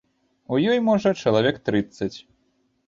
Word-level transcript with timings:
У 0.53 0.57
ёй, 0.71 0.79
можа, 0.87 1.09
чалавек 1.27 1.63
трыццаць. 1.71 2.13